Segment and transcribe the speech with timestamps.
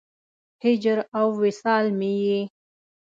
[0.63, 2.41] هجر او وصال مې یې